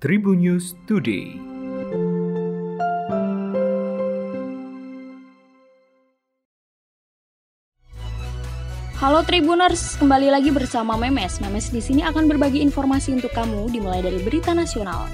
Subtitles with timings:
[0.00, 1.36] Tribun News Today.
[8.96, 11.44] Halo Tribuners, kembali lagi bersama Memes.
[11.44, 15.04] Memes di sini akan berbagi informasi untuk kamu dimulai dari berita nasional.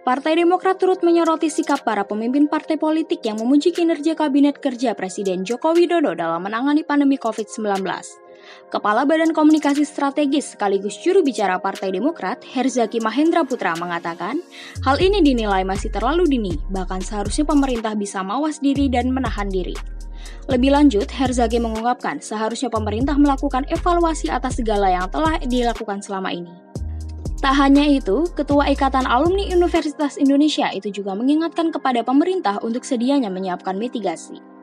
[0.00, 5.44] Partai Demokrat turut menyoroti sikap para pemimpin partai politik yang memuji kinerja Kabinet Kerja Presiden
[5.44, 8.23] Joko Widodo dalam menangani pandemi COVID-19.
[8.68, 14.40] Kepala Badan Komunikasi Strategis sekaligus juru bicara Partai Demokrat, Herzaki Mahendra Putra mengatakan,
[14.82, 19.74] hal ini dinilai masih terlalu dini, bahkan seharusnya pemerintah bisa mawas diri dan menahan diri.
[20.48, 26.52] Lebih lanjut, Herzaki mengungkapkan seharusnya pemerintah melakukan evaluasi atas segala yang telah dilakukan selama ini.
[27.44, 33.28] Tak hanya itu, Ketua Ikatan Alumni Universitas Indonesia itu juga mengingatkan kepada pemerintah untuk sedianya
[33.28, 34.53] menyiapkan mitigasi.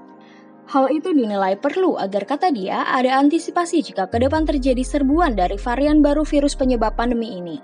[0.69, 5.57] Hal itu dinilai perlu agar kata dia ada antisipasi jika ke depan terjadi serbuan dari
[5.57, 7.57] varian baru virus penyebab pandemi ini.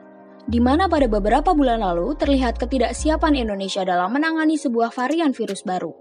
[0.47, 5.91] Di mana pada beberapa bulan lalu terlihat ketidaksiapan Indonesia dalam menangani sebuah varian virus baru.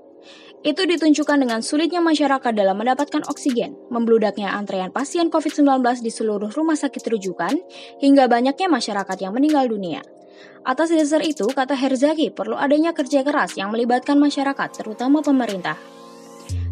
[0.67, 6.75] Itu ditunjukkan dengan sulitnya masyarakat dalam mendapatkan oksigen, membludaknya antrean pasien COVID-19 di seluruh rumah
[6.75, 7.55] sakit rujukan,
[8.03, 10.03] hingga banyaknya masyarakat yang meninggal dunia.
[10.67, 15.79] Atas dasar itu, kata Herzaki, perlu adanya kerja keras yang melibatkan masyarakat, terutama pemerintah.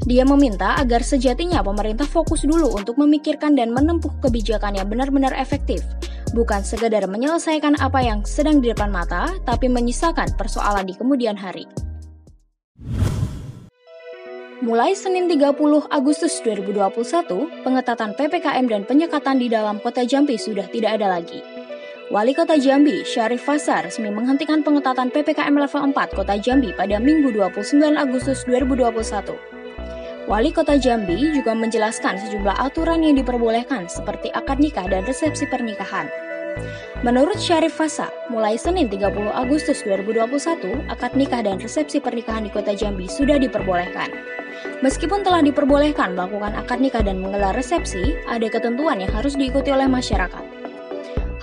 [0.03, 5.87] Dia meminta agar sejatinya pemerintah fokus dulu untuk memikirkan dan menempuh kebijakan yang benar-benar efektif,
[6.35, 11.65] bukan sekedar menyelesaikan apa yang sedang di depan mata, tapi menyisakan persoalan di kemudian hari.
[14.65, 15.55] Mulai Senin 30
[15.93, 21.45] Agustus 2021, pengetatan PPKM dan penyekatan di dalam kota Jambi sudah tidak ada lagi.
[22.13, 27.33] Wali Kota Jambi, Syarif Fasar, resmi menghentikan pengetatan PPKM level 4 Kota Jambi pada Minggu
[27.33, 29.64] 29 Agustus 2021.
[30.25, 36.09] Wali Kota Jambi juga menjelaskan sejumlah aturan yang diperbolehkan seperti akad nikah dan resepsi pernikahan.
[37.05, 42.73] Menurut Syarif Fasa, mulai Senin 30 Agustus 2021, akad nikah dan resepsi pernikahan di Kota
[42.73, 44.09] Jambi sudah diperbolehkan.
[44.81, 49.93] Meskipun telah diperbolehkan melakukan akad nikah dan menggelar resepsi, ada ketentuan yang harus diikuti oleh
[49.93, 50.64] masyarakat.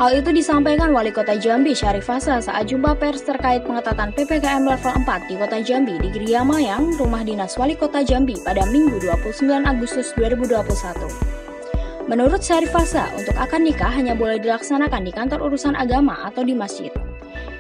[0.02, 4.98] Hal itu disampaikan Wali Kota Jambi Syarif Fasa saat jumpa pers terkait pengetatan PPKM level
[5.06, 9.46] 4 di Kota Jambi di Gria Mayang, rumah dinas Wali Kota Jambi pada Minggu 29
[9.62, 12.10] Agustus 2021.
[12.10, 16.58] Menurut Syarif Fasa, untuk akad nikah hanya boleh dilaksanakan di kantor urusan agama atau di
[16.58, 16.90] masjid.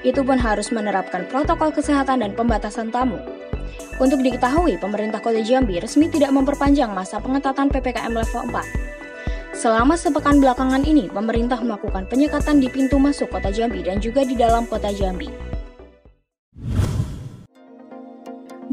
[0.02, 3.22] Itu pun harus menerapkan protokol kesehatan dan pembatasan tamu.
[4.02, 9.01] Untuk diketahui, pemerintah Kota Jambi resmi tidak memperpanjang masa pengetatan PPKM level 4.
[9.62, 14.34] Selama sepekan belakangan ini, pemerintah melakukan penyekatan di pintu masuk Kota Jambi dan juga di
[14.34, 15.30] dalam Kota Jambi.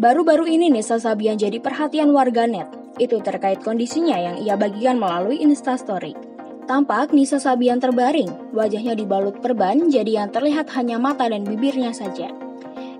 [0.00, 2.72] Baru-baru ini Nisa Sabian jadi perhatian warganet.
[2.96, 6.16] Itu terkait kondisinya yang ia bagikan melalui Instastory.
[6.64, 12.32] Tampak Nisa Sabian terbaring, wajahnya dibalut perban jadi yang terlihat hanya mata dan bibirnya saja.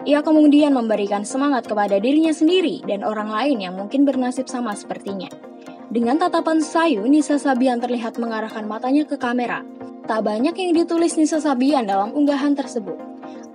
[0.05, 5.48] Ia kemudian memberikan semangat kepada dirinya sendiri dan orang lain yang mungkin bernasib sama sepertinya.
[5.89, 9.65] Dengan tatapan sayu, Nisa Sabian terlihat mengarahkan matanya ke kamera.
[10.05, 13.01] Tak banyak yang ditulis Nisa Sabian dalam unggahan tersebut.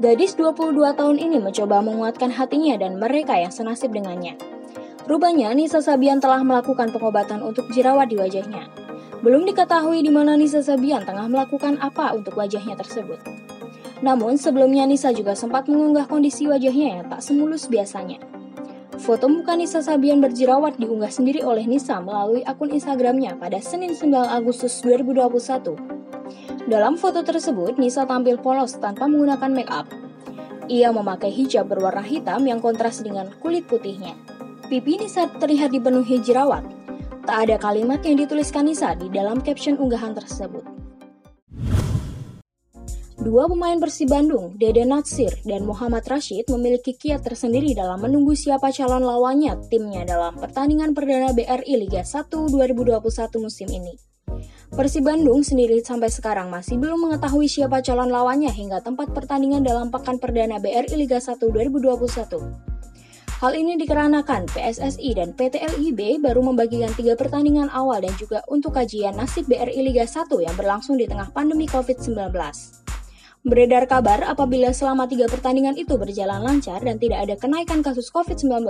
[0.01, 4.33] Gadis 22 tahun ini mencoba menguatkan hatinya dan mereka yang senasib dengannya.
[5.05, 8.65] Rupanya Nisa Sabian telah melakukan pengobatan untuk jerawat di wajahnya.
[9.21, 13.21] Belum diketahui di mana Nisa Sabian tengah melakukan apa untuk wajahnya tersebut.
[14.01, 18.32] Namun sebelumnya Nisa juga sempat mengunggah kondisi wajahnya yang tak semulus biasanya.
[19.03, 24.15] Foto muka Nisa Sabian berjerawat diunggah sendiri oleh Nisa melalui akun Instagramnya pada Senin 9
[24.31, 25.75] Agustus 2021.
[26.71, 29.91] Dalam foto tersebut, Nisa tampil polos tanpa menggunakan make up.
[30.71, 34.15] Ia memakai hijab berwarna hitam yang kontras dengan kulit putihnya.
[34.71, 36.63] Pipi Nisa terlihat dipenuhi jerawat.
[37.27, 40.72] Tak ada kalimat yang dituliskan Nisa di dalam caption unggahan tersebut.
[43.23, 48.67] Dua pemain Persib Bandung, Dede Natsir dan Muhammad Rashid memiliki kiat tersendiri dalam menunggu siapa
[48.75, 52.99] calon lawannya timnya dalam pertandingan perdana BRI Liga 1 2021
[53.39, 53.95] musim ini.
[54.75, 59.87] Persib Bandung sendiri sampai sekarang masih belum mengetahui siapa calon lawannya hingga tempat pertandingan dalam
[59.87, 62.03] pekan perdana BRI Liga 1 2021.
[63.39, 68.75] Hal ini dikarenakan PSSI dan PT LIB baru membagikan tiga pertandingan awal dan juga untuk
[68.75, 72.82] kajian nasib BRI Liga 1 yang berlangsung di tengah pandemi COVID-19.
[73.43, 78.63] Beredar kabar apabila selama tiga pertandingan itu berjalan lancar dan tidak ada kenaikan kasus COVID-19,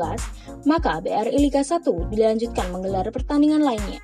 [0.66, 4.02] maka BRI Liga 1 dilanjutkan menggelar pertandingan lainnya.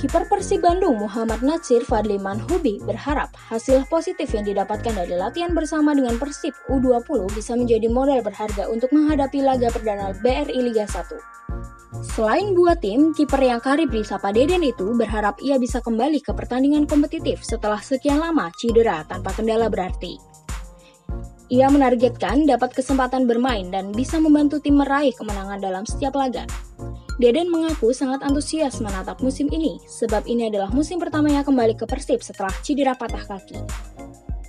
[0.00, 5.92] Kiper Persib Bandung Muhammad Natsir Fadli Manhubi berharap hasil positif yang didapatkan dari latihan bersama
[5.92, 11.12] dengan Persib U20 bisa menjadi modal berharga untuk menghadapi laga perdana BRI Liga 1.
[12.04, 16.84] Selain buat tim, kiper yang karib disapa Deden itu berharap ia bisa kembali ke pertandingan
[16.84, 20.20] kompetitif setelah sekian lama cedera tanpa kendala berarti.
[21.48, 26.44] Ia menargetkan dapat kesempatan bermain dan bisa membantu tim meraih kemenangan dalam setiap laga.
[27.16, 32.20] Deden mengaku sangat antusias menatap musim ini, sebab ini adalah musim pertamanya kembali ke Persib
[32.20, 33.58] setelah cedera patah kaki.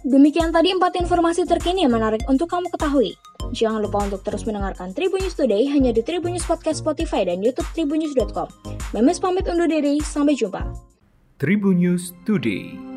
[0.05, 3.17] Demikian tadi empat informasi terkini yang menarik untuk kamu ketahui.
[3.53, 7.43] Jangan lupa untuk terus mendengarkan Tribun News Today hanya di Tribun News Podcast Spotify dan
[7.43, 8.47] YouTube tribunnews.com.
[8.95, 10.63] Memes pamit undur diri, sampai jumpa.
[11.37, 12.94] Tribun News Today.